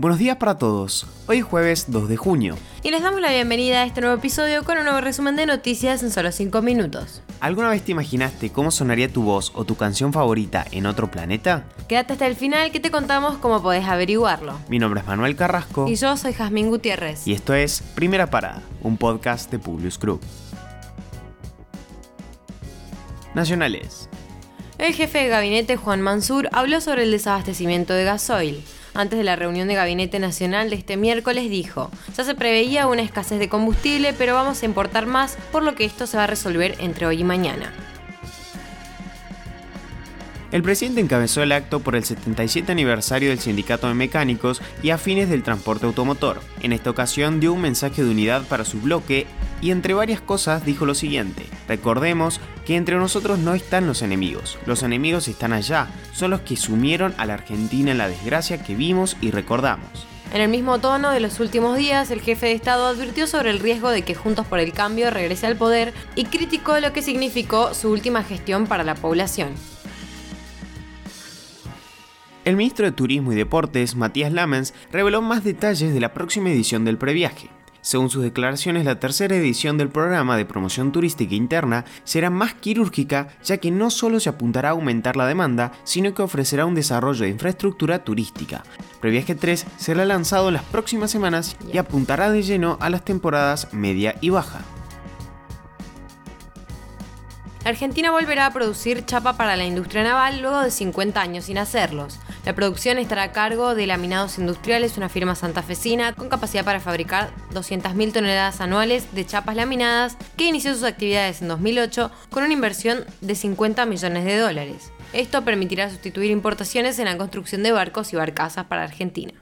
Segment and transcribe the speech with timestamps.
[0.00, 1.06] Buenos días para todos.
[1.26, 2.56] Hoy es jueves 2 de junio.
[2.82, 6.02] Y les damos la bienvenida a este nuevo episodio con un nuevo resumen de noticias
[6.02, 7.20] en solo 5 minutos.
[7.38, 11.64] ¿Alguna vez te imaginaste cómo sonaría tu voz o tu canción favorita en otro planeta?
[11.86, 14.58] Quédate hasta el final que te contamos cómo podés averiguarlo.
[14.70, 15.86] Mi nombre es Manuel Carrasco.
[15.86, 17.26] Y yo soy Jazmín Gutiérrez.
[17.28, 20.22] Y esto es Primera Parada, un podcast de Publius Group.
[23.34, 24.08] Nacionales.
[24.78, 28.64] El jefe de gabinete Juan Mansur habló sobre el desabastecimiento de gasoil.
[28.94, 33.02] Antes de la reunión de Gabinete Nacional de este miércoles dijo, ya se preveía una
[33.02, 36.26] escasez de combustible, pero vamos a importar más, por lo que esto se va a
[36.26, 37.72] resolver entre hoy y mañana.
[40.52, 45.30] El presidente encabezó el acto por el 77 aniversario del Sindicato de Mecánicos y afines
[45.30, 46.40] del transporte automotor.
[46.60, 49.28] En esta ocasión dio un mensaje de unidad para su bloque
[49.60, 54.56] y entre varias cosas dijo lo siguiente, recordemos que entre nosotros no están los enemigos,
[54.64, 58.76] los enemigos están allá, son los que sumieron a la Argentina en la desgracia que
[58.76, 60.06] vimos y recordamos.
[60.32, 63.58] En el mismo tono de los últimos días, el jefe de Estado advirtió sobre el
[63.58, 67.74] riesgo de que Juntos por el Cambio regrese al poder y criticó lo que significó
[67.74, 69.48] su última gestión para la población.
[72.44, 76.84] El ministro de Turismo y Deportes, Matías Lamens, reveló más detalles de la próxima edición
[76.84, 77.50] del previaje.
[77.82, 83.28] Según sus declaraciones, la tercera edición del programa de promoción turística interna será más quirúrgica,
[83.42, 87.24] ya que no solo se apuntará a aumentar la demanda, sino que ofrecerá un desarrollo
[87.24, 88.62] de infraestructura turística.
[89.00, 93.72] Previaje 3 será lanzado en las próximas semanas y apuntará de lleno a las temporadas
[93.72, 94.60] media y baja.
[97.62, 102.18] Argentina volverá a producir chapa para la industria naval luego de 50 años sin hacerlos.
[102.46, 107.30] La producción estará a cargo de Laminados Industriales, una firma santafesina con capacidad para fabricar
[107.52, 113.04] 200.000 toneladas anuales de chapas laminadas que inició sus actividades en 2008 con una inversión
[113.20, 114.90] de 50 millones de dólares.
[115.12, 119.34] Esto permitirá sustituir importaciones en la construcción de barcos y barcazas para Argentina.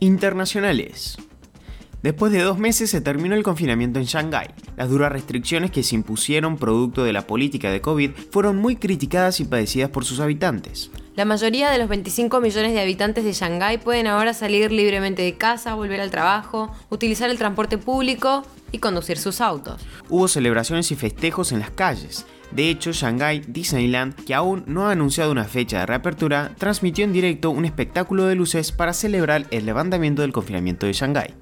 [0.00, 1.18] Internacionales.
[2.02, 4.48] Después de dos meses se terminó el confinamiento en Shanghái.
[4.78, 9.40] Las duras restricciones que se impusieron producto de la política de COVID fueron muy criticadas
[9.40, 10.92] y padecidas por sus habitantes.
[11.16, 15.34] La mayoría de los 25 millones de habitantes de Shanghái pueden ahora salir libremente de
[15.34, 19.84] casa, volver al trabajo, utilizar el transporte público y conducir sus autos.
[20.08, 22.24] Hubo celebraciones y festejos en las calles.
[22.52, 27.12] De hecho, Shanghai Disneyland, que aún no ha anunciado una fecha de reapertura, transmitió en
[27.12, 31.34] directo un espectáculo de luces para celebrar el levantamiento del confinamiento de Shanghái.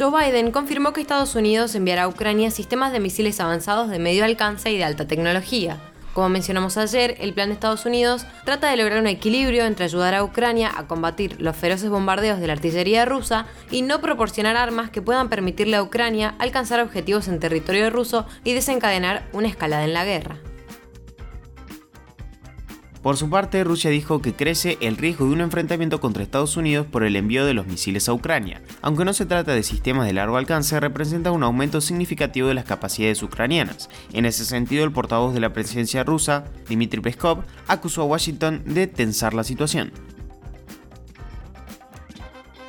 [0.00, 4.24] Joe Biden confirmó que Estados Unidos enviará a Ucrania sistemas de misiles avanzados de medio
[4.24, 5.76] alcance y de alta tecnología.
[6.14, 10.14] Como mencionamos ayer, el plan de Estados Unidos trata de lograr un equilibrio entre ayudar
[10.14, 14.88] a Ucrania a combatir los feroces bombardeos de la artillería rusa y no proporcionar armas
[14.88, 19.92] que puedan permitirle a Ucrania alcanzar objetivos en territorio ruso y desencadenar una escalada en
[19.92, 20.38] la guerra.
[23.02, 26.86] Por su parte, Rusia dijo que crece el riesgo de un enfrentamiento contra Estados Unidos
[26.86, 28.60] por el envío de los misiles a Ucrania.
[28.82, 32.66] Aunque no se trata de sistemas de largo alcance, representa un aumento significativo de las
[32.66, 33.88] capacidades ucranianas.
[34.12, 38.86] En ese sentido, el portavoz de la presidencia rusa, Dmitry Peskov, acusó a Washington de
[38.86, 39.92] tensar la situación.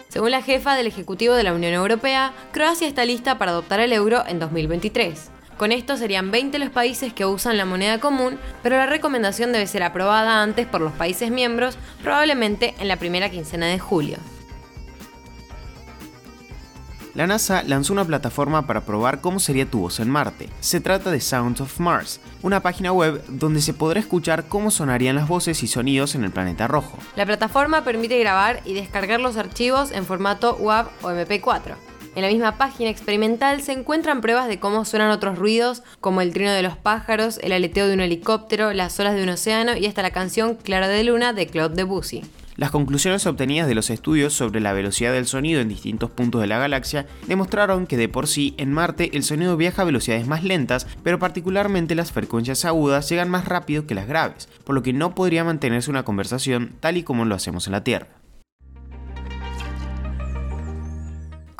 [0.07, 3.91] Según la jefa del Ejecutivo de la Unión Europea, Croacia está lista para adoptar el
[3.91, 5.31] euro en 2023.
[5.61, 9.67] Con esto serían 20 los países que usan la moneda común, pero la recomendación debe
[9.67, 14.17] ser aprobada antes por los países miembros, probablemente en la primera quincena de julio.
[17.13, 20.49] La NASA lanzó una plataforma para probar cómo sería tu voz en Marte.
[20.61, 25.15] Se trata de Sounds of Mars, una página web donde se podrá escuchar cómo sonarían
[25.15, 26.97] las voces y sonidos en el planeta rojo.
[27.15, 31.90] La plataforma permite grabar y descargar los archivos en formato WAV o MP4.
[32.13, 36.33] En la misma página experimental se encuentran pruebas de cómo suenan otros ruidos, como el
[36.33, 39.85] trino de los pájaros, el aleteo de un helicóptero, las olas de un océano y
[39.85, 42.23] hasta la canción Clara de Luna de Claude Debussy.
[42.57, 46.47] Las conclusiones obtenidas de los estudios sobre la velocidad del sonido en distintos puntos de
[46.47, 50.43] la galaxia demostraron que de por sí en Marte el sonido viaja a velocidades más
[50.43, 54.91] lentas, pero particularmente las frecuencias agudas llegan más rápido que las graves, por lo que
[54.91, 58.20] no podría mantenerse una conversación tal y como lo hacemos en la Tierra.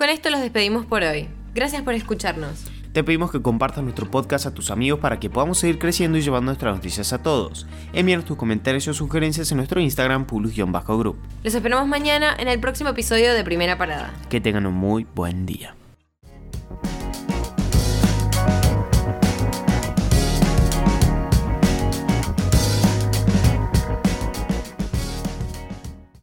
[0.02, 1.30] Con esto los despedimos por hoy.
[1.54, 2.66] Gracias por escucharnos.
[2.92, 6.22] Te pedimos que compartas nuestro podcast a tus amigos para que podamos seguir creciendo y
[6.22, 7.68] llevando nuestras noticias a todos.
[7.94, 11.18] Envíanos tus comentarios o sugerencias en nuestro Instagram, publius-group.
[11.44, 14.12] Los esperamos mañana en el próximo episodio de Primera Parada.
[14.28, 15.76] Que tengan un muy buen día.